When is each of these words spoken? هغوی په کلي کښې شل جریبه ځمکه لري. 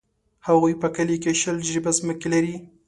هغوی 0.47 0.73
په 0.81 0.87
کلي 0.95 1.17
کښې 1.23 1.33
شل 1.41 1.57
جریبه 1.67 1.91
ځمکه 1.99 2.27
لري. 2.33 2.55